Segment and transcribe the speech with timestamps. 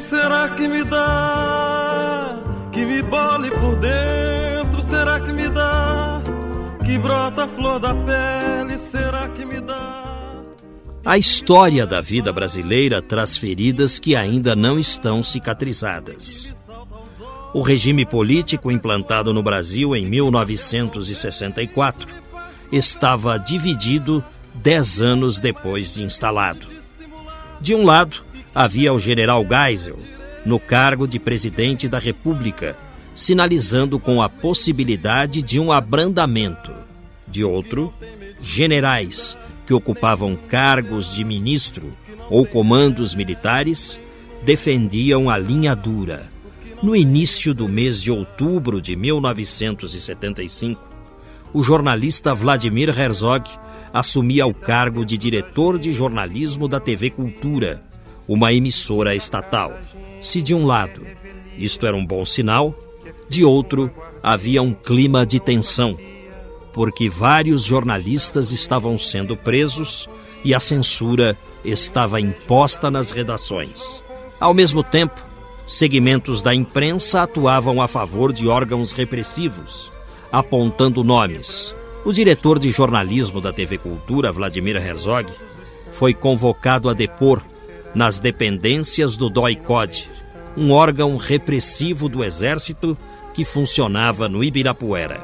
[0.00, 2.38] Será que me dá?
[2.72, 4.82] Que me bole por dentro?
[4.82, 6.22] Será que me dá?
[6.84, 8.76] Que brota a flor da pele?
[8.78, 10.00] Será que me dá?
[11.04, 16.54] A história da vida brasileira traz feridas que ainda não estão cicatrizadas.
[17.52, 22.14] O regime político implantado no Brasil em 1964
[22.70, 24.22] estava dividido
[24.54, 26.68] dez anos depois de instalado.
[27.60, 28.22] De um lado,
[28.54, 29.96] havia o general Geisel,
[30.44, 32.76] no cargo de presidente da República,
[33.14, 36.72] sinalizando com a possibilidade de um abrandamento.
[37.26, 37.92] De outro,
[38.40, 41.92] generais que ocupavam cargos de ministro
[42.28, 44.00] ou comandos militares
[44.42, 46.30] defendiam a linha dura.
[46.82, 50.88] No início do mês de outubro de 1975,
[51.52, 53.44] o jornalista Vladimir Herzog
[53.92, 57.84] assumia o cargo de diretor de jornalismo da TV Cultura,
[58.32, 59.76] uma emissora estatal.
[60.20, 61.04] Se de um lado
[61.58, 62.74] isto era um bom sinal,
[63.28, 63.90] de outro
[64.22, 65.98] havia um clima de tensão
[66.72, 70.08] porque vários jornalistas estavam sendo presos
[70.44, 74.02] e a censura estava imposta nas redações.
[74.38, 75.20] Ao mesmo tempo,
[75.66, 79.92] segmentos da imprensa atuavam a favor de órgãos repressivos,
[80.32, 81.74] apontando nomes.
[82.04, 85.30] O diretor de jornalismo da TV Cultura, Vladimir Herzog,
[85.90, 87.42] foi convocado a depor
[87.94, 90.08] nas dependências do DOI-CODE,
[90.56, 92.96] um órgão repressivo do Exército
[93.32, 95.20] que funcionava no Ibirapuera.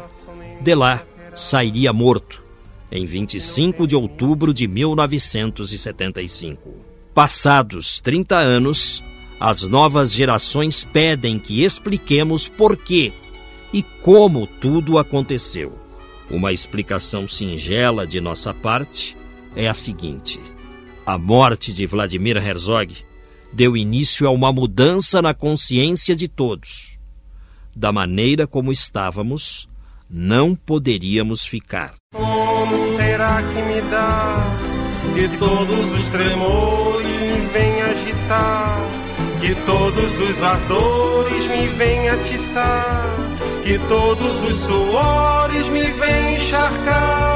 [0.61, 1.03] De lá,
[1.35, 2.45] sairia morto
[2.91, 6.75] em 25 de outubro de 1975.
[7.15, 9.03] Passados 30 anos,
[9.41, 13.13] as novas gerações pedem que expliquemos por quê
[13.73, 15.73] e como tudo aconteceu.
[16.31, 19.17] Uma explicação singela de nossa parte
[19.55, 20.41] é a seguinte:
[21.07, 22.97] a morte de Vladimir Herzog
[23.53, 26.99] deu início a uma mudança na consciência de todos.
[27.75, 29.69] Da maneira como estávamos,
[30.11, 31.95] não poderíamos ficar.
[32.13, 34.59] Como será que me dá
[35.15, 38.81] que todos os tremores vêm agitar?
[39.41, 43.17] Que todos os ardores me vêm atiçar?
[43.63, 47.36] Que todos os suores me vêm encharcar?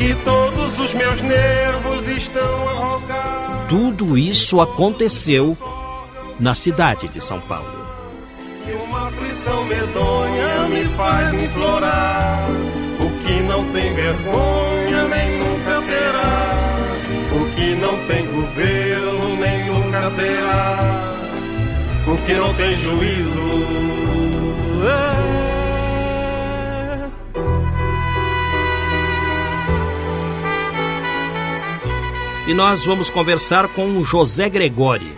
[0.00, 3.66] Que todos os meus nervos estão a rogar?
[3.68, 5.54] Tudo isso aconteceu
[6.40, 7.84] na cidade de São Paulo.
[8.66, 12.48] E uma aflição medonha me faz implorar
[12.98, 16.56] o que não tem vergonha nem nunca terá,
[17.38, 21.14] o que não tem governo nem nunca terá,
[22.06, 23.99] o que não tem juízo.
[32.50, 35.12] E nós vamos conversar com o José Gregori.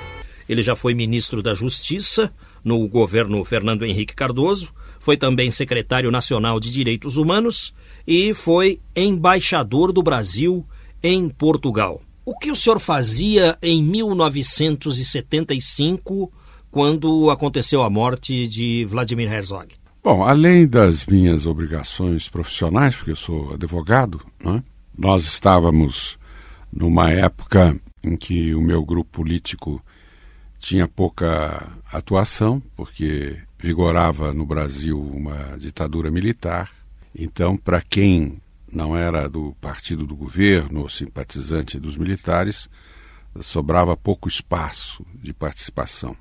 [0.46, 2.30] Ele já foi ministro da Justiça
[2.62, 4.70] no governo Fernando Henrique Cardoso,
[5.00, 7.72] foi também secretário nacional de Direitos Humanos
[8.06, 10.66] e foi embaixador do Brasil
[11.02, 12.02] em Portugal.
[12.22, 16.30] O que o senhor fazia em 1975,
[16.70, 19.68] quando aconteceu a morte de Vladimir Herzog?
[20.04, 24.62] Bom, além das minhas obrigações profissionais, porque eu sou advogado, né,
[24.98, 26.20] nós estávamos
[26.72, 29.82] numa época em que o meu grupo político
[30.58, 36.70] tinha pouca atuação, porque vigorava no Brasil uma ditadura militar.
[37.14, 38.40] Então, para quem
[38.72, 42.68] não era do partido do governo ou simpatizante dos militares,
[43.40, 46.16] sobrava pouco espaço de participação.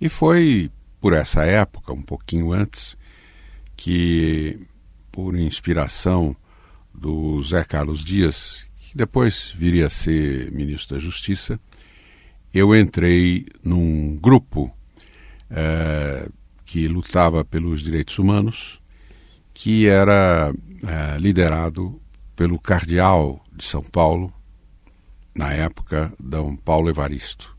[0.00, 0.70] E foi
[1.00, 2.96] por essa época, um pouquinho antes,
[3.76, 4.66] que,
[5.10, 6.36] por inspiração
[6.94, 11.58] do Zé Carlos Dias, que depois viria a ser ministro da Justiça,
[12.52, 14.70] eu entrei num grupo
[15.48, 16.28] é,
[16.66, 18.82] que lutava pelos direitos humanos,
[19.54, 20.52] que era
[20.86, 21.98] é, liderado
[22.36, 24.30] pelo cardeal de São Paulo,
[25.34, 27.56] na época, Dom Paulo Evaristo.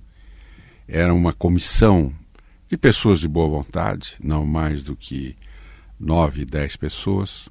[0.88, 2.14] Era uma comissão
[2.70, 5.36] de pessoas de boa vontade, não mais do que
[6.00, 7.50] nove, dez pessoas,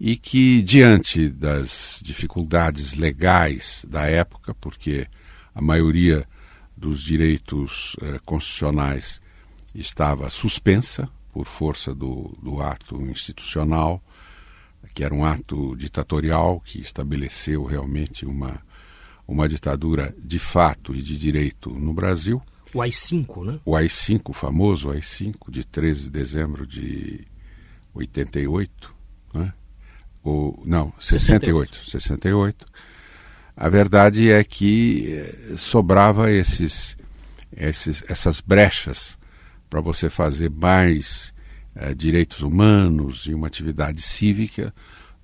[0.00, 5.06] e que, diante das dificuldades legais da época, porque
[5.54, 6.26] a maioria
[6.74, 9.20] dos direitos eh, constitucionais
[9.74, 14.02] estava suspensa por força do, do ato institucional,
[14.94, 18.58] que era um ato ditatorial que estabeleceu realmente uma,
[19.28, 22.40] uma ditadura de fato e de direito no Brasil.
[22.72, 23.60] O AI-5, né?
[23.66, 27.26] O AI-5, o famoso AI-5, de 13 de dezembro de
[27.92, 28.96] 88,
[29.34, 29.52] né?
[30.22, 31.90] O, não, 68, 68.
[31.90, 32.66] 68.
[33.56, 36.96] A verdade é que eh, sobrava esses,
[37.56, 39.18] esses, essas brechas
[39.68, 41.32] para você fazer mais
[41.74, 44.74] eh, direitos humanos e uma atividade cívica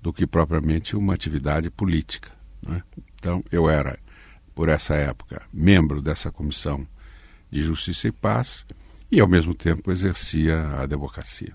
[0.01, 2.31] do que propriamente uma atividade política.
[2.61, 2.81] Né?
[3.15, 3.99] Então, eu era,
[4.53, 6.87] por essa época, membro dessa comissão
[7.49, 8.65] de Justiça e Paz
[9.11, 11.53] e, ao mesmo tempo, exercia a advocacia.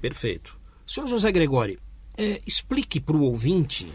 [0.00, 0.58] Perfeito.
[0.86, 1.78] Senhor José Gregori,
[2.20, 3.90] é, explique para o ouvinte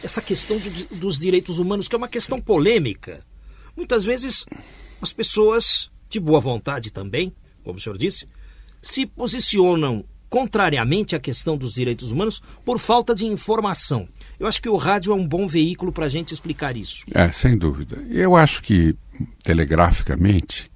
[0.00, 3.20] essa questão do, dos direitos humanos, que é uma questão polêmica.
[3.76, 4.46] Muitas vezes
[5.02, 7.34] as pessoas, de boa vontade também,
[7.64, 8.28] como o senhor disse,
[8.80, 14.08] se posicionam contrariamente à questão dos direitos humanos por falta de informação.
[14.38, 17.04] Eu acho que o rádio é um bom veículo para a gente explicar isso.
[17.12, 18.04] É, sem dúvida.
[18.10, 18.94] Eu acho que,
[19.42, 20.70] telegraficamente,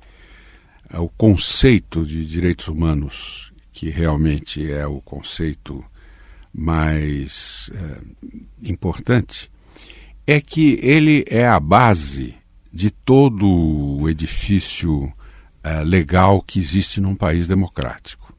[0.95, 5.85] o conceito de direitos humanos, que realmente é o conceito
[6.53, 9.51] mais é, importante,
[10.27, 12.35] é que ele é a base
[12.73, 15.13] de todo o edifício
[15.63, 18.35] é, legal que existe num país democrático.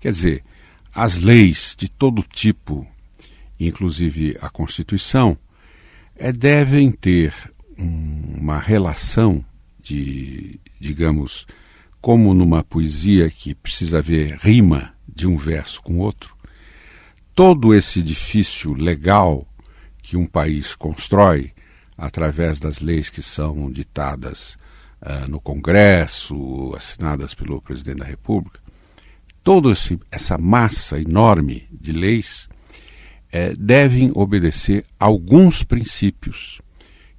[0.00, 0.42] Quer dizer,
[0.94, 2.86] as leis de todo tipo,
[3.58, 5.36] inclusive a Constituição,
[6.14, 7.34] é, devem ter
[7.78, 9.44] um, uma relação
[9.80, 11.46] de, digamos,
[12.00, 16.35] como numa poesia que precisa haver rima de um verso com outro,
[17.36, 19.46] todo esse edifício legal
[20.00, 21.52] que um país constrói
[21.96, 24.56] através das leis que são ditadas
[25.02, 28.58] uh, no Congresso, assinadas pelo presidente da República,
[29.44, 29.70] toda
[30.10, 32.48] essa massa enorme de leis
[33.30, 36.60] eh, devem obedecer alguns princípios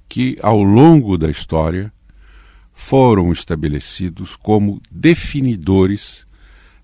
[0.08, 1.92] que, ao longo da história,
[2.74, 6.26] foram estabelecidos como definidores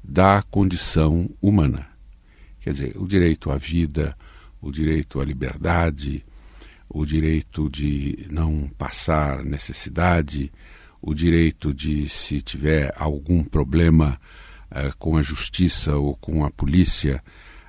[0.02, 1.93] da condição humana.
[2.64, 4.16] Quer dizer, o direito à vida,
[4.58, 6.24] o direito à liberdade,
[6.88, 10.50] o direito de não passar necessidade,
[11.02, 14.18] o direito de, se tiver algum problema
[14.70, 17.22] uh, com a justiça ou com a polícia,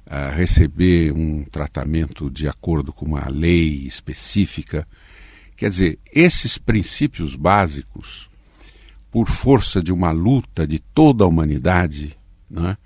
[0.07, 4.87] uh, receber um tratamento de acordo com uma lei específica.
[5.57, 8.29] Quer dizer, esses princípios básicos,
[9.11, 12.17] por força de uma luta de toda a humanidade,
[12.49, 12.77] né,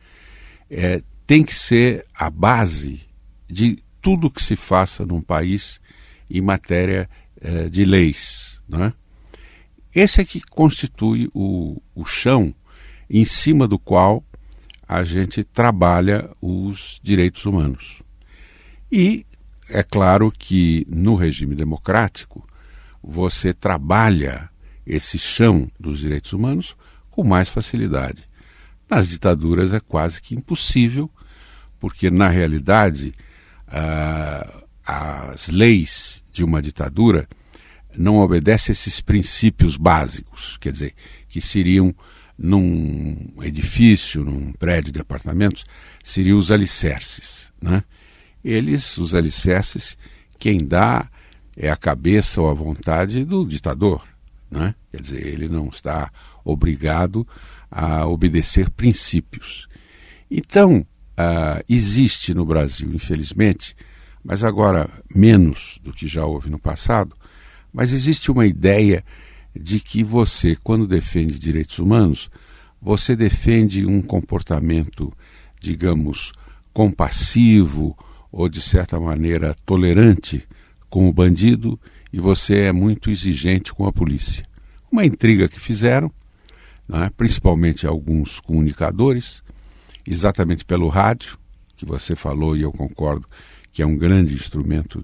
[0.71, 3.01] é, tem que ser a base
[3.47, 5.79] de tudo que se faça num país
[6.27, 7.07] em matéria
[7.39, 8.59] eh, de leis.
[8.67, 8.93] Não é?
[9.93, 12.51] Esse é que constitui o, o chão
[13.07, 14.23] em cima do qual
[14.87, 18.01] a gente trabalha os direitos humanos.
[18.91, 19.23] E
[19.69, 22.43] é claro que no regime democrático
[23.03, 24.49] você trabalha
[24.83, 26.75] esse chão dos direitos humanos
[27.11, 28.27] com mais facilidade.
[28.89, 31.07] Nas ditaduras é quase que impossível,
[31.79, 33.13] porque na realidade
[33.67, 37.27] uh, as leis de uma ditadura
[37.97, 40.93] não obedecem esses princípios básicos, quer dizer,
[41.27, 41.93] que seriam
[42.37, 45.65] num edifício, num prédio de apartamentos,
[46.03, 47.51] seriam os alicerces.
[47.61, 47.83] Né?
[48.43, 49.97] Eles, os alicerces,
[50.37, 51.09] quem dá
[51.57, 54.07] é a cabeça ou a vontade do ditador.
[54.49, 54.73] Né?
[54.91, 56.09] Quer dizer, ele não está
[56.45, 57.27] obrigado
[57.69, 59.67] a obedecer princípios.
[60.31, 60.85] Então,
[61.19, 63.75] uh, existe no Brasil, infelizmente,
[64.23, 67.13] mas agora menos do que já houve no passado,
[67.73, 69.03] mas existe uma ideia
[69.53, 72.29] de que você, quando defende direitos humanos,
[72.81, 75.11] você defende um comportamento,
[75.59, 76.31] digamos,
[76.71, 77.97] compassivo
[78.31, 80.47] ou de certa maneira tolerante
[80.89, 81.79] com o bandido
[82.11, 84.45] e você é muito exigente com a polícia.
[84.91, 86.11] Uma intriga que fizeram
[86.87, 89.43] né, principalmente alguns comunicadores,
[90.11, 91.37] exatamente pelo rádio,
[91.75, 93.27] que você falou e eu concordo
[93.71, 95.03] que é um grande instrumento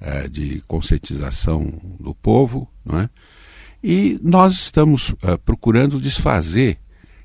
[0.00, 3.10] eh, de conscientização do povo, não é?
[3.82, 6.78] E nós estamos uh, procurando desfazer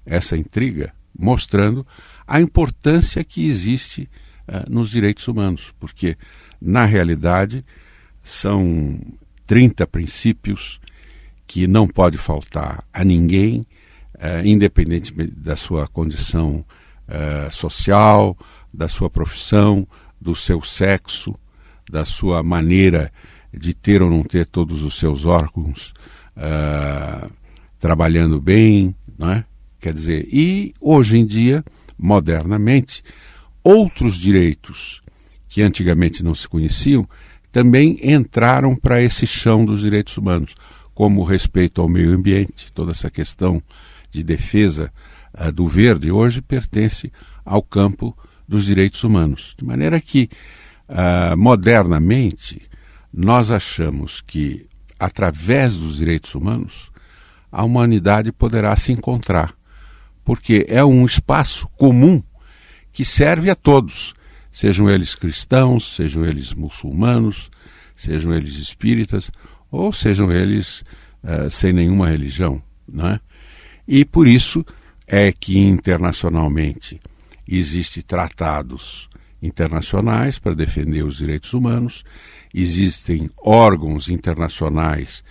[0.05, 1.85] essa intriga, mostrando
[2.25, 4.09] a importância que existe
[4.47, 6.17] uh, nos direitos humanos, porque,
[6.61, 7.65] na realidade,
[8.23, 8.97] são
[9.45, 10.79] 30 princípios
[11.45, 13.65] que não pode faltar a ninguém
[14.17, 16.65] é, independente da sua condição
[17.07, 18.37] é, social,
[18.73, 19.87] da sua profissão,
[20.19, 21.33] do seu sexo,
[21.89, 23.11] da sua maneira
[23.53, 25.93] de ter ou não ter todos os seus órgãos
[26.35, 27.31] uh,
[27.79, 29.45] trabalhando bem, não é?
[29.79, 31.63] Quer dizer, e hoje em dia,
[31.97, 33.03] modernamente,
[33.63, 35.01] outros direitos
[35.47, 37.07] que antigamente não se conheciam
[37.51, 40.53] também entraram para esse chão dos direitos humanos,
[40.93, 43.61] como o respeito ao meio ambiente, toda essa questão
[44.11, 44.91] de defesa
[45.39, 47.11] uh, do verde, hoje pertence
[47.43, 49.55] ao campo dos direitos humanos.
[49.57, 50.29] De maneira que,
[50.89, 52.61] uh, modernamente,
[53.13, 54.65] nós achamos que,
[54.99, 56.91] através dos direitos humanos,
[57.51, 59.53] a humanidade poderá se encontrar,
[60.23, 62.21] porque é um espaço comum
[62.91, 64.13] que serve a todos,
[64.51, 67.49] sejam eles cristãos, sejam eles muçulmanos,
[67.95, 69.31] sejam eles espíritas,
[69.71, 70.81] ou sejam eles
[71.23, 72.61] uh, sem nenhuma religião.
[72.87, 73.19] Né?
[73.87, 74.65] E por isso
[75.07, 76.99] é que internacionalmente
[77.47, 79.07] existem tratados
[79.41, 82.03] internacionais para defender os direitos humanos,
[82.53, 85.23] existem órgãos internacionais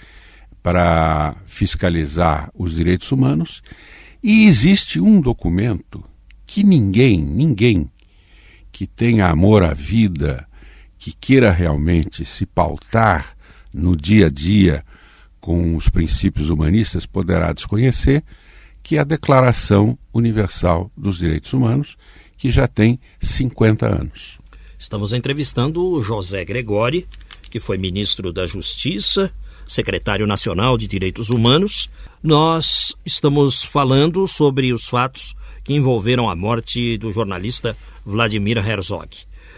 [0.62, 3.62] para fiscalizar os direitos humanos
[4.22, 6.02] e existe um documento
[6.46, 7.90] que ninguém, ninguém
[8.70, 10.46] que tenha amor à vida,
[10.98, 13.36] que queira realmente se pautar
[13.72, 14.84] no dia a dia
[15.40, 18.24] com os princípios humanistas poderá desconhecer,
[18.84, 21.96] que é a Declaração Universal dos Direitos Humanos,
[22.36, 24.38] que já tem 50 anos.
[24.78, 27.08] Estamos entrevistando José Gregori,
[27.50, 29.32] que foi ministro da Justiça,
[29.66, 31.88] secretário nacional de Direitos Humanos.
[32.22, 37.74] Nós estamos falando sobre os fatos que envolveram a morte do jornalista
[38.04, 39.08] Vladimir Herzog.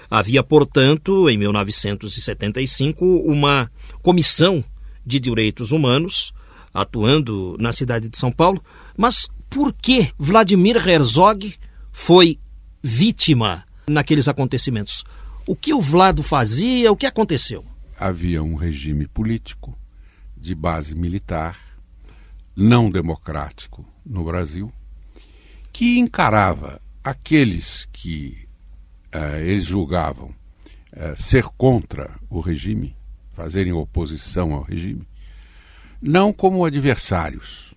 [0.09, 3.69] Havia, portanto, em 1975, uma
[4.03, 4.65] comissão
[5.05, 6.33] de direitos humanos
[6.77, 8.63] atuando na cidade de São Paulo.
[8.97, 11.55] Mas por que Vladimir Herzog
[11.93, 12.39] foi
[12.83, 15.05] vítima naqueles acontecimentos?
[15.47, 16.93] O que o Vlado fazia?
[16.93, 17.65] O que aconteceu?
[17.99, 19.77] Havia um regime político
[20.37, 21.59] de base militar,
[22.55, 24.71] não democrático no Brasil,
[25.73, 28.47] que encarava aqueles que
[29.15, 32.95] uh, eles julgavam uh, ser contra o regime,
[33.33, 35.07] fazerem oposição ao regime,
[36.07, 37.75] não como adversários,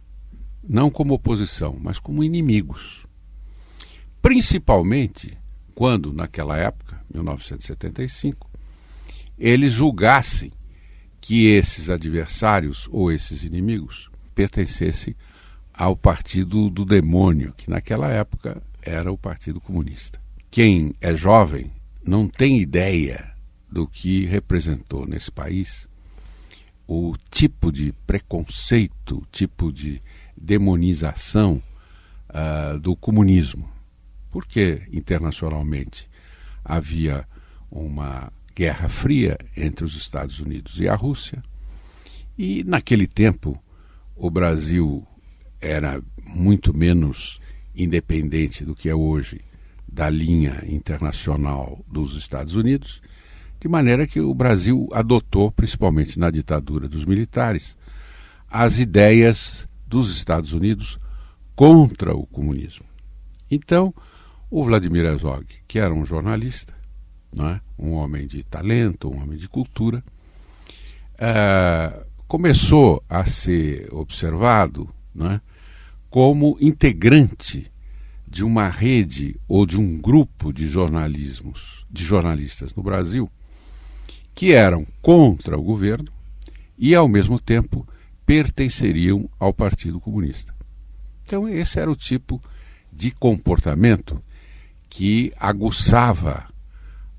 [0.64, 3.04] não como oposição, mas como inimigos.
[4.22, 5.36] Principalmente
[5.74, 8.48] quando, naquela época, 1975,
[9.38, 10.52] eles julgassem
[11.20, 15.16] que esses adversários ou esses inimigos pertencessem
[15.74, 20.22] ao partido do demônio, que naquela época era o Partido Comunista.
[20.52, 21.72] Quem é jovem
[22.06, 23.32] não tem ideia
[23.72, 25.89] do que representou nesse país
[26.92, 30.02] o tipo de preconceito, tipo de
[30.36, 31.62] demonização
[32.32, 33.70] uh, do comunismo.
[34.32, 36.10] Porque internacionalmente
[36.66, 37.28] havia
[37.70, 41.44] uma guerra fria entre os Estados Unidos e a Rússia,
[42.36, 43.56] e naquele tempo
[44.16, 45.06] o Brasil
[45.62, 47.40] era muito menos
[47.76, 49.42] independente do que é hoje
[49.88, 53.00] da linha internacional dos Estados Unidos,
[53.60, 57.78] de maneira que o Brasil adotou, principalmente na ditadura dos militares,
[58.50, 61.00] as ideias dos Estados Unidos
[61.56, 62.86] contra o comunismo.
[63.52, 63.94] Então,
[64.50, 66.74] o Vladimir Herzog, que era um jornalista,
[67.38, 67.60] é?
[67.78, 70.04] um homem de talento, um homem de cultura,
[71.16, 74.90] uh, começou a ser observado
[75.20, 75.42] é?
[76.10, 77.72] como integrante
[78.28, 83.30] de uma rede ou de um grupo de jornalismos, de jornalistas no Brasil,
[84.40, 86.10] que eram contra o governo
[86.78, 87.86] e, ao mesmo tempo,
[88.26, 90.56] pertenceriam ao Partido Comunista.
[91.24, 92.42] Então, esse era o tipo
[92.90, 94.24] de comportamento
[94.88, 96.48] que aguçava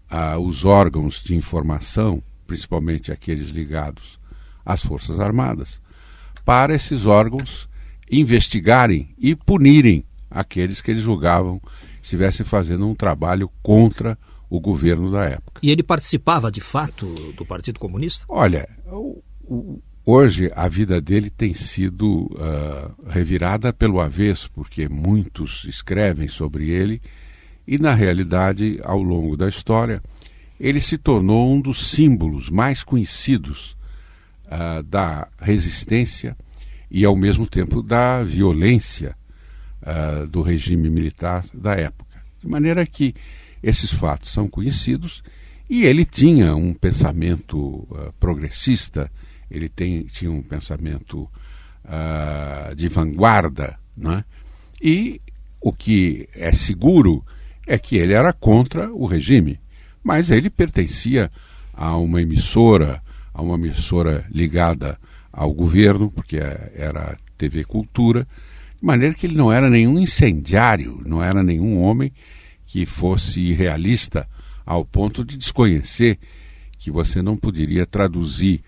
[0.09, 4.19] ah, os órgãos de informação, principalmente aqueles ligados
[4.65, 5.79] às Forças Armadas,
[6.43, 7.69] para esses órgãos
[8.11, 11.61] investigarem e punirem aqueles que eles julgavam
[12.03, 14.17] estivessem fazendo um trabalho contra
[14.51, 15.61] o governo da época.
[15.63, 18.25] E ele participava de fato do Partido Comunista?
[18.29, 18.69] Olha,
[20.05, 27.01] hoje a vida dele tem sido uh, revirada pelo avesso, porque muitos escrevem sobre ele,
[27.67, 30.03] e na realidade, ao longo da história,
[30.59, 33.77] ele se tornou um dos símbolos mais conhecidos
[34.47, 36.37] uh, da resistência
[36.91, 39.15] e, ao mesmo tempo, da violência
[39.81, 42.21] uh, do regime militar da época.
[42.43, 43.15] De maneira que
[43.63, 45.23] esses fatos são conhecidos
[45.69, 49.11] e ele tinha um pensamento uh, progressista,
[49.51, 51.29] ele tem, tinha um pensamento
[51.85, 54.25] uh, de vanguarda, né?
[54.83, 55.21] e
[55.61, 57.25] o que é seguro
[57.67, 59.61] é que ele era contra o regime,
[60.03, 61.31] mas ele pertencia
[61.73, 63.01] a uma emissora,
[63.33, 64.99] a uma emissora ligada
[65.33, 68.27] ao governo, porque é, era TV Cultura,
[68.81, 72.13] de maneira que ele não era nenhum incendiário, não era nenhum homem
[72.71, 74.29] que fosse irrealista
[74.65, 76.21] ao ponto de desconhecer
[76.79, 78.63] que você não poderia traduzir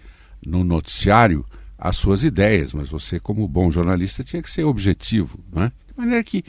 [0.44, 1.46] no noticiário
[1.78, 5.38] as suas ideias, mas você, como bom jornalista, tinha que ser objetivo.
[5.52, 5.70] Né?
[5.86, 6.44] De maneira que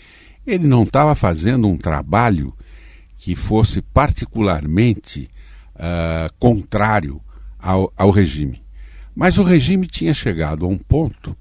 [0.48, 2.55] ele não estava fazendo um trabalho
[3.19, 5.29] que fosse particularmente
[5.75, 7.22] uh, contrário
[7.60, 8.63] ao, ao regime.
[9.13, 11.38] Mas o regime tinha chegado a um ponto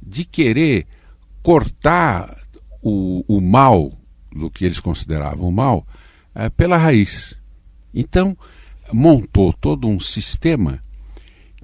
[0.00, 0.86] de querer
[1.42, 2.34] cortar
[2.80, 3.99] o, o mal,
[4.30, 5.86] do que eles consideravam mal,
[6.34, 7.36] uh, pela raiz.
[7.92, 8.36] Então,
[8.92, 10.80] montou todo um sistema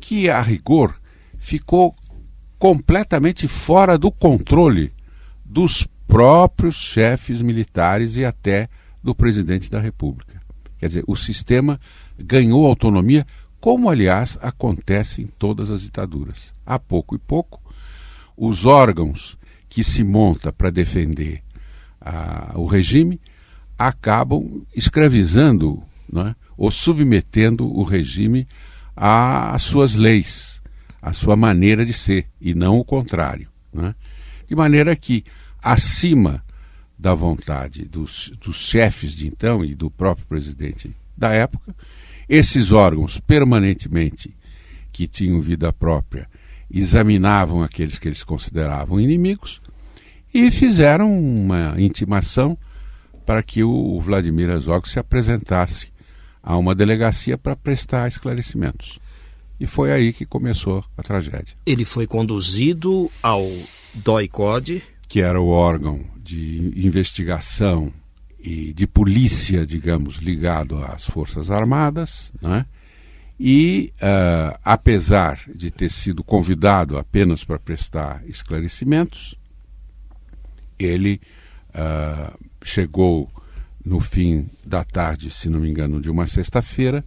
[0.00, 1.00] que, a rigor,
[1.38, 1.94] ficou
[2.58, 4.92] completamente fora do controle
[5.44, 8.68] dos próprios chefes militares e até
[9.02, 10.40] do presidente da República.
[10.78, 11.80] Quer dizer, o sistema
[12.18, 13.26] ganhou autonomia,
[13.60, 16.54] como aliás acontece em todas as ditaduras.
[16.64, 17.60] A pouco e pouco,
[18.36, 21.42] os órgãos que se monta para defender
[22.06, 23.20] a, o regime
[23.76, 28.46] acabam escravizando né, ou submetendo o regime
[28.94, 30.62] às suas leis,
[31.02, 33.48] à sua maneira de ser, e não o contrário.
[33.72, 33.94] Né?
[34.48, 35.24] De maneira que,
[35.60, 36.42] acima
[36.96, 41.74] da vontade dos, dos chefes de então e do próprio presidente da época,
[42.28, 44.34] esses órgãos permanentemente
[44.92, 46.28] que tinham vida própria
[46.70, 49.60] examinavam aqueles que eles consideravam inimigos
[50.36, 52.58] e fizeram uma intimação
[53.24, 55.88] para que o Vladimir Herzog se apresentasse
[56.42, 58.98] a uma delegacia para prestar esclarecimentos.
[59.58, 61.56] E foi aí que começou a tragédia.
[61.64, 63.50] Ele foi conduzido ao
[63.94, 67.90] DOI-CODE, que era o órgão de investigação
[68.38, 72.66] e de polícia, digamos, ligado às Forças Armadas, né?
[73.40, 79.34] e, uh, apesar de ter sido convidado apenas para prestar esclarecimentos,
[80.78, 81.20] ele
[81.70, 82.32] uh,
[82.64, 83.30] chegou
[83.84, 87.04] no fim da tarde, se não me engano, de uma sexta-feira,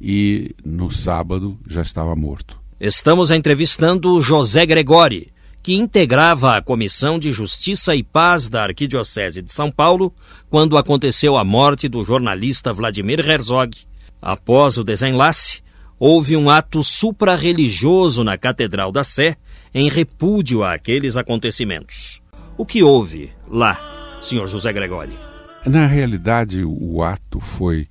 [0.00, 2.60] e no sábado já estava morto.
[2.80, 5.32] Estamos entrevistando José Gregori,
[5.62, 10.12] que integrava a Comissão de Justiça e Paz da Arquidiocese de São Paulo
[10.50, 13.76] quando aconteceu a morte do jornalista Vladimir Herzog.
[14.20, 15.62] Após o desenlace,
[15.98, 19.36] houve um ato suprarreligioso na Catedral da Sé
[19.72, 22.21] em repúdio àqueles acontecimentos.
[22.56, 25.18] O que houve lá, senhor José Gregori?
[25.66, 27.88] Na realidade, o ato foi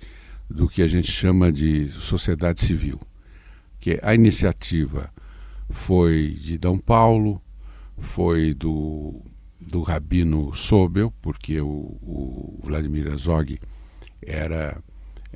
[0.50, 3.00] do que a gente chama de sociedade civil,
[3.80, 5.12] que a iniciativa
[5.70, 6.68] foi de D.
[6.86, 7.42] Paulo,
[7.98, 9.22] foi do,
[9.60, 13.60] do Rabino Sobel, porque o, o Vladimir Herzog
[14.22, 14.82] era,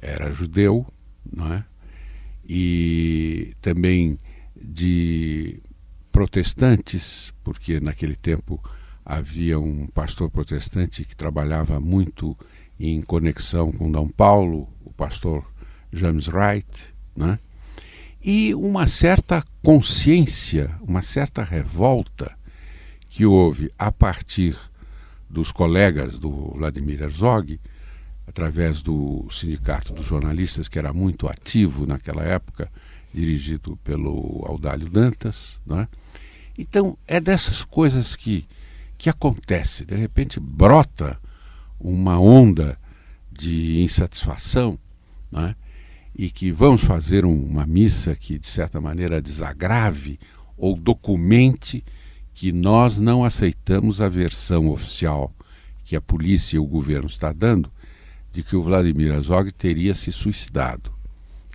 [0.02, 0.86] era judeu,
[1.32, 1.66] não é?
[2.48, 4.20] e também
[4.56, 5.62] de
[6.12, 8.62] protestantes, porque naquele tempo
[9.06, 12.36] havia um pastor protestante que trabalhava muito
[12.80, 14.14] em conexão com D.
[14.18, 15.46] Paulo, o pastor
[15.94, 17.40] James Wright, né?
[18.22, 22.36] e uma certa consciência, uma certa revolta
[23.08, 24.58] que houve a partir
[25.30, 27.60] dos colegas do Vladimir Herzog,
[28.28, 32.72] através do Sindicato dos Jornalistas, que era muito ativo naquela época,
[33.14, 35.60] dirigido pelo Audálio Dantas.
[35.66, 35.88] Né?
[36.58, 38.46] Então, é dessas coisas que
[39.06, 39.86] que acontece?
[39.86, 41.20] De repente brota
[41.80, 42.76] uma onda
[43.32, 44.80] de insatisfação,
[45.32, 45.56] né?
[46.16, 50.20] e que vamos fazer uma missa que, de certa maneira, desagrave
[50.58, 51.86] ou documente
[52.34, 55.32] que nós não aceitamos a versão oficial
[55.84, 57.72] que a polícia e o governo está dando
[58.34, 60.92] de que o Vladimir Azog teria se suicidado.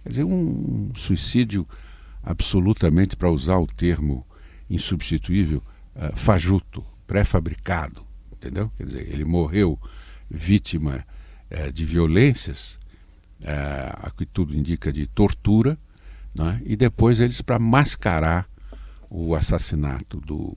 [0.05, 1.67] Quer dizer, um suicídio
[2.23, 4.25] absolutamente, para usar o termo
[4.69, 5.61] insubstituível,
[5.97, 8.71] uh, fajuto, pré-fabricado, entendeu?
[8.77, 9.77] Quer dizer, ele morreu
[10.31, 11.05] vítima
[11.51, 12.79] é, de violências,
[13.43, 15.77] é, a que tudo indica de tortura,
[16.33, 16.63] né?
[16.65, 18.49] e depois eles, para mascarar
[19.11, 20.57] o assassinato do,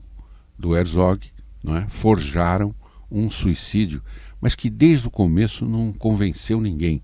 [0.56, 1.28] do Herzog,
[1.60, 1.88] né?
[1.88, 2.72] forjaram
[3.10, 4.00] um suicídio,
[4.40, 7.02] mas que desde o começo não convenceu ninguém.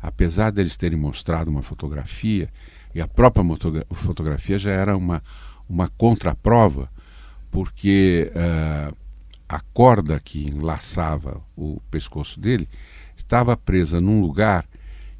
[0.00, 2.48] Apesar deles terem mostrado uma fotografia,
[2.94, 3.44] e a própria
[3.92, 5.22] fotografia já era uma,
[5.68, 6.90] uma contraprova
[7.56, 8.94] porque uh,
[9.48, 12.68] a corda que enlaçava o pescoço dele
[13.16, 14.66] estava presa num lugar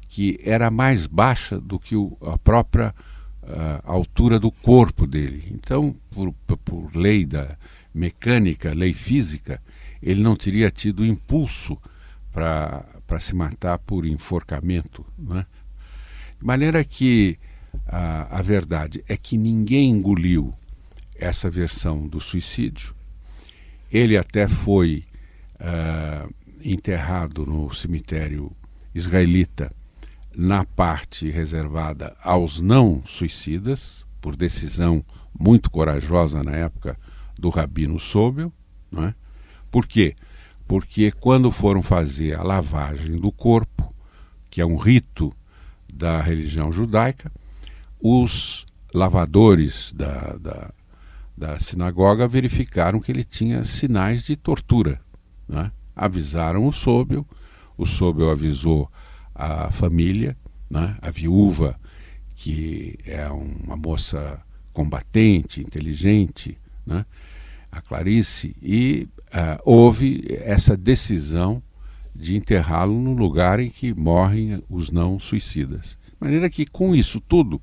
[0.07, 2.93] que era mais baixa do que o, a própria
[3.41, 5.51] uh, altura do corpo dele.
[5.51, 7.57] Então, por, por lei da
[7.91, 9.59] mecânica, lei física,
[9.99, 11.75] ele não teria tido impulso
[12.31, 12.85] para
[13.19, 15.03] se matar por enforcamento.
[15.17, 15.43] Né?
[16.39, 17.39] De maneira que
[17.87, 20.53] a, a verdade é que ninguém engoliu
[21.19, 22.95] essa versão do suicídio.
[23.91, 25.05] Ele até foi
[25.55, 28.51] uh, enterrado no cemitério
[28.93, 29.71] israelita
[30.35, 35.03] na parte reservada aos não suicidas, por decisão
[35.37, 36.97] muito corajosa na época
[37.37, 38.51] do Rabino Sobel.
[38.91, 39.15] Não é?
[39.71, 40.15] Por quê?
[40.67, 43.93] Porque quando foram fazer a lavagem do corpo,
[44.49, 45.33] que é um rito
[45.91, 47.31] da religião judaica,
[47.99, 50.73] os lavadores da, da,
[51.37, 54.99] da sinagoga verificaram que ele tinha sinais de tortura.
[55.47, 55.71] Né?
[55.95, 57.25] Avisaram o Sobel,
[57.77, 58.91] o Sobel avisou
[59.35, 60.35] a família,
[60.67, 60.97] né?
[60.99, 61.79] a viúva,
[62.35, 64.41] que é uma moça
[64.73, 67.05] combatente, inteligente, né?
[67.71, 71.61] a Clarice, e uh, houve essa decisão
[72.15, 75.97] de enterrá-lo no lugar em que morrem os não suicidas.
[76.07, 77.61] De maneira que, com isso tudo,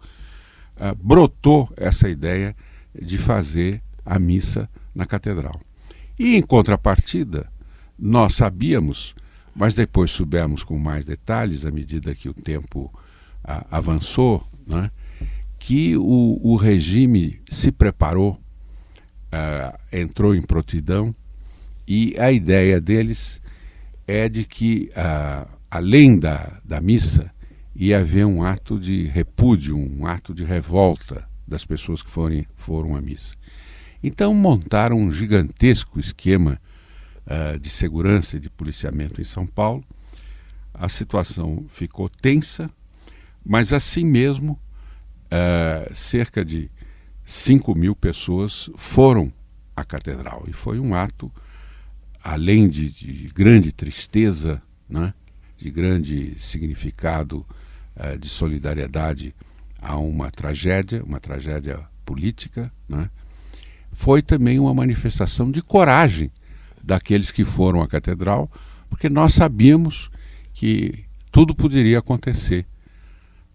[0.76, 2.54] uh, brotou essa ideia
[3.00, 5.60] de fazer a missa na catedral.
[6.18, 7.48] E, em contrapartida,
[7.98, 9.14] nós sabíamos,
[9.54, 12.92] mas depois soubemos com mais detalhes à medida que o tempo
[13.44, 14.90] uh, avançou, né,
[15.58, 21.14] que o, o regime se preparou, uh, entrou em prontidão
[21.86, 23.40] e a ideia deles
[24.06, 27.30] é de que, uh, além da, da missa,
[27.74, 32.96] ia haver um ato de repúdio, um ato de revolta das pessoas que forem, foram
[32.96, 33.34] à missa.
[34.02, 36.60] Então montaram um gigantesco esquema
[37.26, 39.84] uh, de segurança e de policiamento em São Paulo.
[40.72, 42.68] A situação ficou tensa,
[43.44, 44.58] mas assim mesmo,
[45.26, 46.70] uh, cerca de
[47.24, 49.32] 5 mil pessoas foram
[49.74, 50.44] à catedral.
[50.48, 51.32] E foi um ato,
[52.22, 55.14] além de, de grande tristeza, né,
[55.56, 57.46] de grande significado
[57.96, 59.34] uh, de solidariedade
[59.84, 63.10] a uma tragédia, uma tragédia política, né?
[63.92, 66.30] foi também uma manifestação de coragem
[66.82, 68.50] daqueles que foram à catedral,
[68.88, 70.10] porque nós sabíamos
[70.54, 72.66] que tudo poderia acontecer,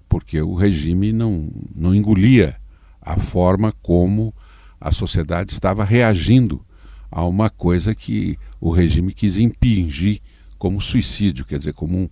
[0.07, 2.55] porque o regime não, não engolia
[3.01, 4.33] a forma como
[4.79, 6.63] a sociedade estava reagindo
[7.09, 10.21] a uma coisa que o regime quis impingir
[10.59, 12.09] como suicídio, quer dizer, como um,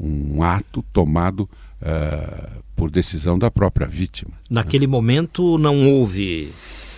[0.00, 1.48] um ato tomado
[1.82, 4.32] uh, por decisão da própria vítima.
[4.48, 4.90] Naquele né?
[4.90, 6.52] momento não houve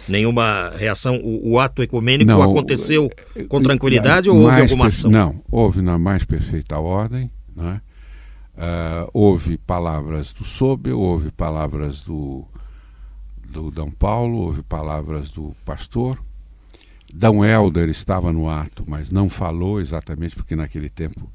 [0.08, 1.16] nenhuma reação?
[1.16, 3.10] O, o ato ecumênico não, aconteceu
[3.48, 5.10] com tranquilidade ou houve alguma ação?
[5.10, 7.30] Não, houve na mais perfeita ordem.
[7.54, 7.80] Né?
[8.54, 12.44] Uh, houve palavras do Sobel, houve palavras do,
[13.48, 13.82] do D.
[13.98, 16.22] Paulo, houve palavras do pastor.
[17.12, 17.26] D.
[17.26, 21.30] Helder estava no ato, mas não falou exatamente porque naquele tempo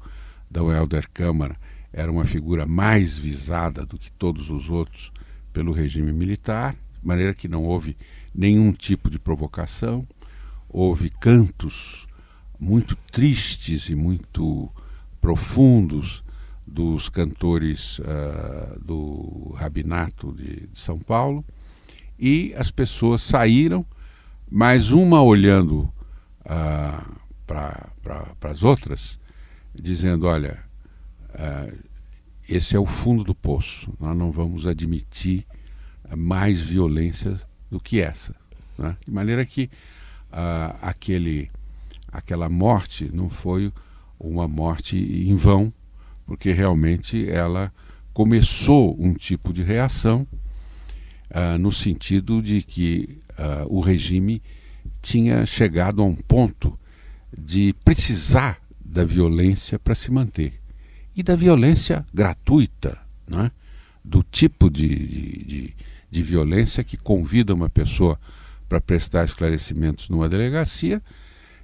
[0.50, 0.60] D.
[0.60, 1.56] Helder Câmara
[1.92, 5.10] era uma figura mais visada do que todos os outros
[5.52, 7.96] pelo regime militar, de maneira que não houve
[8.34, 10.06] nenhum tipo de provocação,
[10.68, 12.06] houve cantos
[12.58, 14.70] muito tristes e muito
[15.20, 16.22] profundos
[16.66, 21.44] dos cantores uh, do Rabinato de, de, São Paulo,
[22.18, 23.86] e as pessoas saíram,
[24.50, 25.92] mas uma olhando
[26.44, 29.18] uh, para pra, as outras,
[29.80, 30.58] dizendo: Olha,
[31.30, 31.76] uh,
[32.48, 35.46] esse é o fundo do poço, nós não vamos admitir
[36.16, 37.38] mais violência
[37.70, 38.34] do que essa.
[38.76, 38.96] Né?
[39.06, 39.64] De maneira que
[40.32, 41.50] uh, aquele,
[42.10, 43.72] aquela morte não foi
[44.18, 45.72] uma morte em vão,
[46.26, 47.72] porque realmente ela
[48.12, 50.26] começou um tipo de reação
[51.30, 53.18] uh, no sentido de que
[53.68, 54.42] o regime
[55.00, 56.76] tinha chegado a um ponto
[57.32, 58.58] de precisar
[58.98, 60.54] da violência para se manter
[61.14, 63.52] e da violência gratuita, né?
[64.04, 65.76] do tipo de, de, de,
[66.10, 68.18] de violência que convida uma pessoa
[68.68, 71.00] para prestar esclarecimentos numa delegacia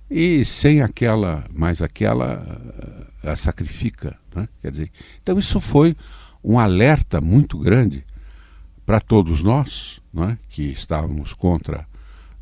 [0.09, 4.17] e sem aquela, mais aquela, a sacrifica.
[4.33, 4.49] Né?
[4.63, 5.97] Quer dizer, então isso foi
[6.43, 8.05] um alerta muito grande
[8.87, 11.85] para todos nós, né, que estávamos contra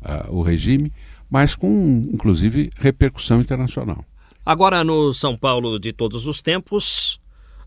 [0.03, 0.93] uh, o regime,
[1.31, 4.05] mas com inclusive repercussão internacional.
[4.45, 7.17] Agora no São Paulo de todos os tempos,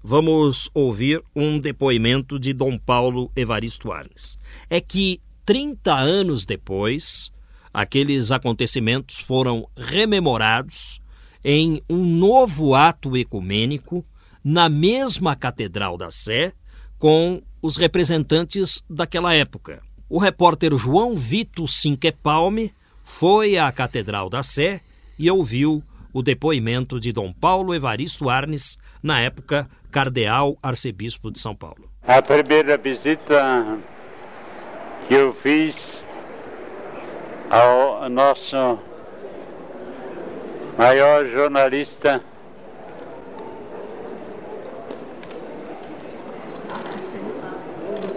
[0.04, 4.38] vamos ouvir um depoimento de Dom Paulo Evaristo Arnes.
[4.68, 7.32] É que 30 anos depois,
[7.72, 11.00] aqueles acontecimentos foram rememorados
[11.42, 14.04] em um novo ato ecumênico
[14.44, 16.52] na mesma Catedral da Sé,
[16.98, 19.82] com os representantes daquela época.
[20.10, 22.70] O repórter João Vito Sinquepalme
[23.02, 24.82] foi à Catedral da Sé
[25.18, 25.82] e ouviu
[26.16, 31.90] o depoimento de Dom Paulo Evaristo Arnes, na época cardeal arcebispo de São Paulo.
[32.08, 33.78] A primeira visita
[35.06, 36.02] que eu fiz
[37.50, 38.78] ao nosso
[40.78, 42.22] maior jornalista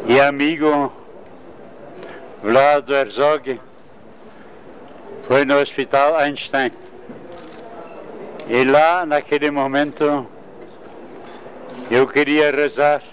[0.07, 0.89] e amigo
[2.41, 3.59] Vlado Herzog
[5.27, 6.71] foi no Hospital Einstein.
[8.49, 10.25] E lá, naquele momento,
[11.91, 13.03] eu queria rezar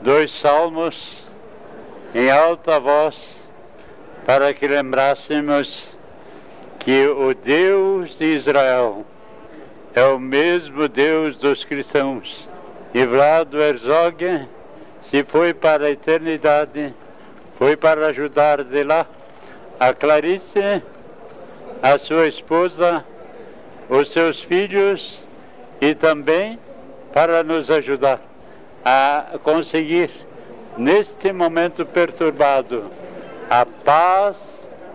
[0.00, 1.24] dois salmos
[2.14, 3.36] em alta voz
[4.24, 5.96] para que lembrássemos
[6.78, 9.04] que o Deus de Israel
[9.92, 12.48] é o mesmo Deus dos cristãos.
[12.94, 14.46] E Vlado Herzog
[15.02, 16.94] se foi para a eternidade,
[17.58, 19.04] foi para ajudar de lá
[19.80, 20.80] a Clarice,
[21.82, 23.04] a sua esposa,
[23.88, 25.26] os seus filhos
[25.80, 26.58] e também
[27.12, 28.20] para nos ajudar
[28.84, 30.10] a conseguir,
[30.76, 32.84] neste momento perturbado,
[33.48, 34.36] a paz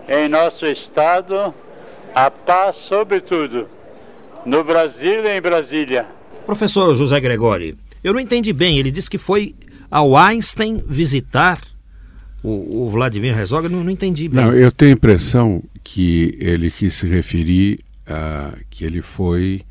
[0.08, 1.54] em nosso Estado,
[2.14, 3.66] a paz sobretudo
[4.44, 6.06] no Brasil e em Brasília.
[6.46, 8.78] Professor José Gregori, eu não entendi bem.
[8.78, 9.54] Ele disse que foi
[9.90, 11.60] ao Einstein visitar
[12.42, 13.64] o, o Vladimir Herzog.
[13.64, 14.44] Eu não, não entendi bem.
[14.44, 19.62] Não, eu tenho a impressão que ele quis se referir a que ele foi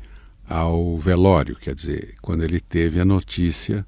[0.48, 3.86] ao velório, quer dizer, quando ele teve a notícia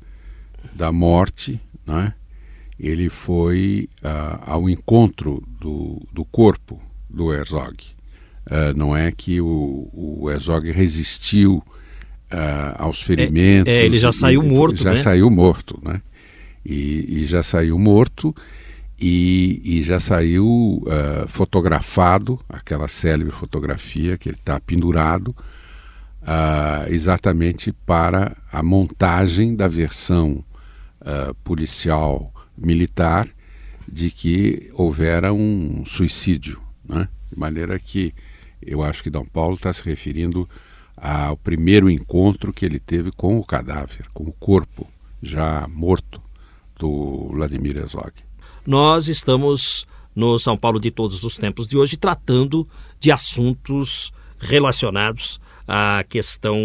[0.73, 2.15] da morte, né?
[2.79, 7.77] ele foi uh, ao encontro do, do corpo do Herzog.
[8.47, 11.63] Uh, não é que o, o Herzog resistiu
[12.79, 13.71] aos ferimentos.
[13.71, 14.97] É, é, ele já saiu morto, já né?
[14.97, 16.01] saiu morto, né?
[16.65, 18.35] E, e já saiu morto
[19.03, 25.35] e, e já saiu uh, fotografado, aquela célebre fotografia que ele está pendurado,
[26.23, 30.45] uh, exatamente para a montagem da versão
[31.01, 33.29] uh, policial militar
[33.91, 37.09] de que houvera um suicídio, né?
[37.29, 38.15] de maneira que
[38.65, 39.21] eu acho que D.
[39.33, 40.49] Paulo está se referindo
[40.97, 44.87] ao primeiro encontro que ele teve com o cadáver, com o corpo
[45.21, 46.23] já morto
[46.79, 48.13] do Vladimir Herzog.
[48.67, 52.69] Nós estamos no São Paulo de todos os tempos de hoje tratando
[53.01, 56.57] de assuntos relacionados à questão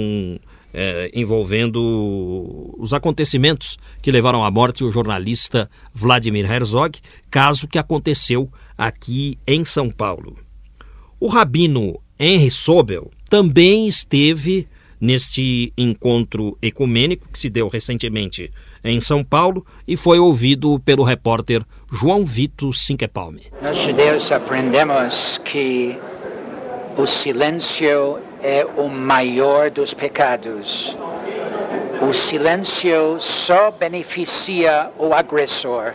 [0.74, 7.00] é, envolvendo os acontecimentos que levaram à morte o jornalista Vladimir Herzog,
[7.32, 10.36] caso que aconteceu aqui em São Paulo.
[11.20, 14.68] O rabino Henry Sobel também esteve
[15.02, 18.52] neste encontro ecumênico que se deu recentemente
[18.84, 23.48] em São Paulo e foi ouvido pelo repórter João Vito Sinquepalme.
[23.62, 25.98] Nós judeus aprendemos que
[26.98, 30.96] o silêncio é o maior dos pecados.
[32.02, 35.94] O silêncio só beneficia o agressor,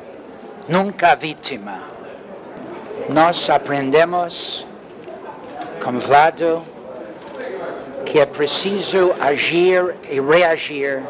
[0.68, 1.81] nunca a vítima.
[3.09, 4.66] Nós aprendemos
[5.83, 6.62] com Vlado
[8.05, 11.03] que é preciso agir e reagir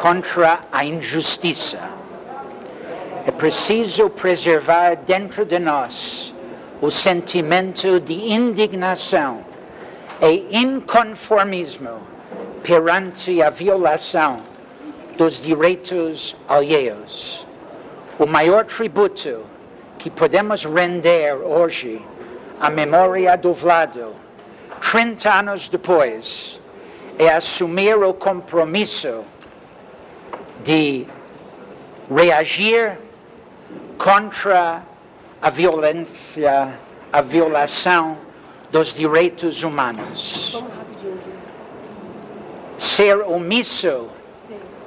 [0.00, 1.78] contra a injustiça.
[3.26, 6.34] É preciso preservar dentro de nós
[6.80, 9.44] o sentimento de indignação
[10.22, 12.00] e inconformismo
[12.62, 14.40] perante a violação
[15.18, 17.46] dos direitos alheios.
[18.18, 19.40] O maior tributo
[19.98, 22.00] que podemos render hoje
[22.58, 24.14] à memória do Vlado
[24.80, 26.58] 30 anos depois,
[27.18, 29.24] é assumir o compromisso
[30.64, 31.06] de
[32.10, 32.98] reagir
[33.98, 34.82] contra
[35.40, 36.74] a violência,
[37.12, 38.16] a violação
[38.70, 40.60] dos direitos humanos.
[42.78, 44.08] Ser omisso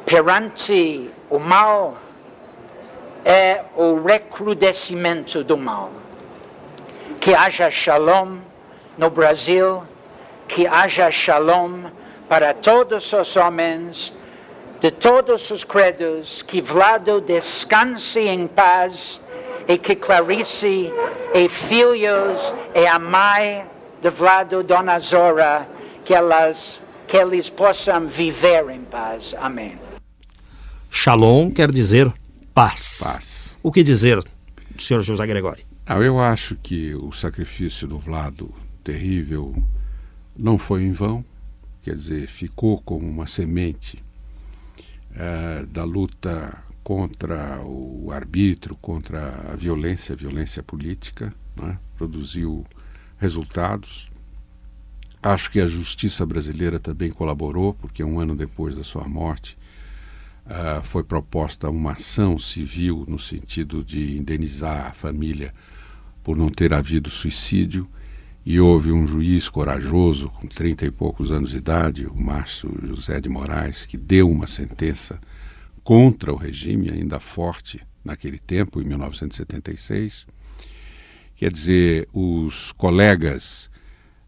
[0.05, 1.97] perante o mal
[3.25, 5.91] é o recrudescimento do mal.
[7.19, 8.39] Que haja shalom
[8.97, 9.83] no Brasil,
[10.47, 11.85] que haja shalom
[12.27, 14.13] para todos os homens,
[14.83, 19.21] de todos os credos, que Vlado descanse em paz
[19.65, 20.91] e que Clarice
[21.33, 23.65] e filhos e a mãe
[24.01, 25.69] de Vlado, Dona Zora,
[26.03, 29.33] que elas que eles possam viver em paz.
[29.39, 29.79] Amém.
[30.91, 32.11] Shalom quer dizer
[32.53, 32.99] paz.
[33.01, 33.57] Paz.
[33.63, 34.21] O que dizer,
[34.77, 35.63] senhor José Gregório?
[35.85, 39.55] Ah, eu acho que o sacrifício do Vlado terrível
[40.35, 41.23] não foi em vão,
[41.81, 44.03] quer dizer, ficou como uma semente
[45.13, 51.77] uh, da luta contra o arbítrio, contra a violência, a violência política, né?
[51.97, 52.65] produziu
[53.17, 54.11] resultados.
[55.21, 59.57] Acho que a justiça brasileira também colaborou, porque um ano depois da sua morte
[60.45, 65.53] uh, foi proposta uma ação civil no sentido de indenizar a família
[66.21, 67.87] por não ter havido suicídio,
[68.45, 73.21] e houve um juiz corajoso, com trinta e poucos anos de idade, o Márcio José
[73.21, 75.19] de Moraes, que deu uma sentença
[75.83, 80.25] contra o regime, ainda forte naquele tempo, em 1976.
[81.35, 83.69] Quer dizer, os colegas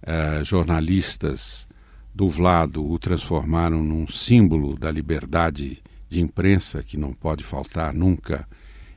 [0.03, 1.67] uh, jornalistas
[2.13, 8.47] do Vlado o transformaram num símbolo da liberdade de imprensa que não pode faltar nunca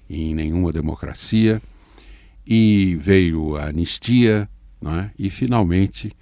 [0.08, 1.60] em nenhuma democracia.
[2.46, 4.48] E veio a anistia,
[4.84, 5.10] é?
[5.18, 6.12] e finalmente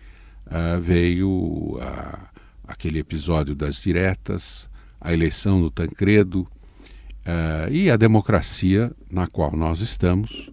[0.46, 2.18] uh, veio uh,
[2.66, 4.68] aquele episódio das diretas,
[5.00, 10.50] a eleição do Tancredo uh, e a democracia na qual nós estamos,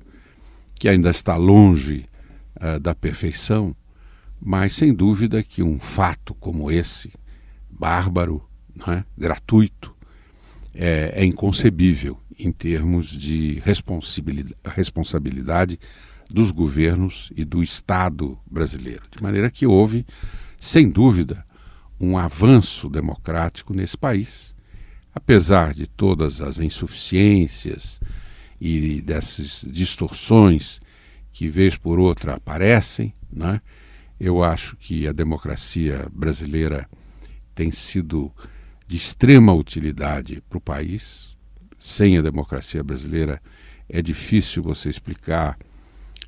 [0.76, 2.06] que ainda está longe
[2.82, 3.76] da perfeição,
[4.40, 7.12] mas sem dúvida que um fato como esse,
[7.70, 8.48] bárbaro,
[8.88, 9.04] é?
[9.18, 9.94] gratuito,
[10.76, 15.80] é, é, inconcebível em termos de responsabilidade, responsabilidade
[16.30, 19.04] dos governos e do Estado brasileiro.
[19.12, 20.06] De maneira que houve,
[20.60, 21.46] sem dúvida,
[22.00, 24.54] um avanço democrático nesse país,
[25.14, 28.00] apesar de todas as insuficiências
[28.60, 30.82] e dessas distorções
[31.32, 33.62] que, vez por outra, aparecem, né?
[34.20, 36.88] eu acho que a democracia brasileira
[37.54, 38.32] tem sido
[38.88, 41.36] de extrema utilidade para o país.
[41.78, 43.42] Sem a democracia brasileira
[43.90, 45.58] é difícil você explicar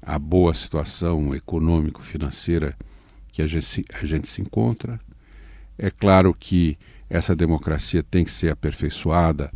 [0.06, 2.78] a boa situação econômico-financeira
[3.32, 5.00] que a gente, a gente se encontra.
[5.78, 6.78] É claro que
[7.10, 9.52] essa democracia tem que ser aperfeiçoada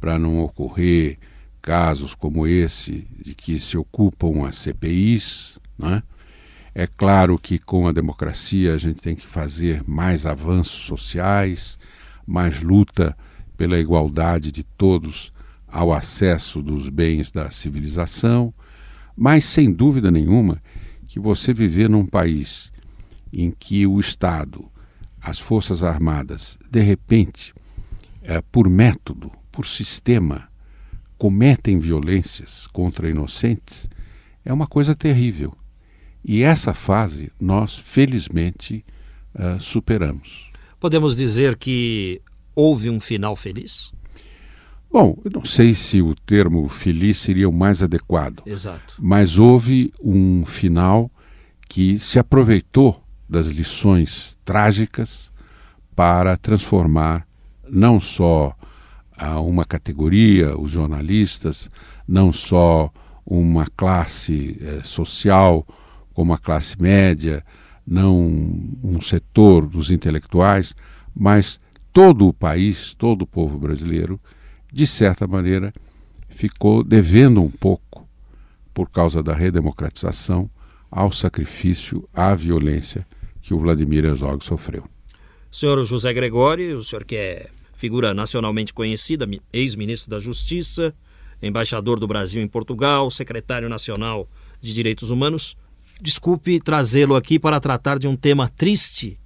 [0.00, 1.18] para não ocorrer
[1.62, 5.58] casos como esse, de que se ocupam as CPIs.
[5.78, 6.02] Né?
[6.74, 11.78] É claro que com a democracia a gente tem que fazer mais avanços sociais,
[12.26, 13.16] mais luta
[13.56, 15.32] pela igualdade de todos
[15.68, 18.52] ao acesso dos bens da civilização,
[19.16, 20.62] mas sem dúvida nenhuma
[21.06, 22.72] que você viver num país
[23.32, 24.64] em que o Estado,
[25.20, 27.54] as Forças Armadas, de repente,
[28.22, 30.48] é, por método, por sistema,
[31.16, 33.88] cometem violências contra inocentes,
[34.44, 35.52] é uma coisa terrível.
[36.24, 38.84] E essa fase nós, felizmente,
[39.34, 40.50] uh, superamos.
[40.80, 42.20] Podemos dizer que
[42.54, 43.92] houve um final feliz?
[44.94, 48.44] Bom, eu não sei se o termo feliz seria o mais adequado.
[48.46, 48.94] Exato.
[49.00, 51.10] Mas houve um final
[51.68, 55.32] que se aproveitou das lições trágicas
[55.96, 57.26] para transformar
[57.68, 58.54] não só
[59.16, 61.68] a uma categoria, os jornalistas,
[62.06, 62.88] não só
[63.26, 65.66] uma classe eh, social
[66.12, 67.44] como a classe média,
[67.84, 68.16] não
[68.80, 70.72] um setor dos intelectuais,
[71.12, 71.58] mas
[71.92, 74.20] todo o país, todo o povo brasileiro
[74.74, 75.72] de certa maneira,
[76.28, 78.04] ficou devendo um pouco,
[78.74, 80.50] por causa da redemocratização,
[80.90, 83.06] ao sacrifício, à violência
[83.40, 84.82] que o Vladimir Herzog sofreu.
[85.50, 90.92] Senhor José Gregório, o senhor que é figura nacionalmente conhecida, ex-ministro da Justiça,
[91.40, 94.28] embaixador do Brasil em Portugal, secretário nacional
[94.60, 95.56] de Direitos Humanos,
[96.00, 99.20] desculpe trazê-lo aqui para tratar de um tema triste.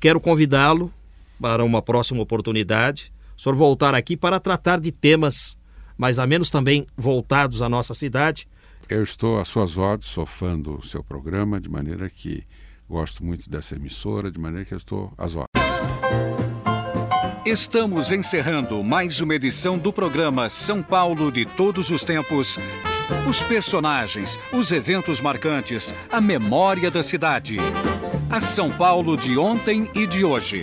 [0.00, 0.92] Quero convidá-lo
[1.40, 5.56] para uma próxima oportunidade o senhor voltar aqui para tratar de temas
[5.96, 8.48] mais ou menos também voltados à nossa cidade.
[8.88, 12.44] Eu estou às suas ordens, sou fã do seu programa, de maneira que
[12.88, 15.48] gosto muito dessa emissora, de maneira que eu estou às ordens.
[17.44, 22.58] Estamos encerrando mais uma edição do programa São Paulo de Todos os Tempos.
[23.28, 27.56] Os personagens, os eventos marcantes, a memória da cidade.
[28.28, 30.62] A São Paulo de ontem e de hoje.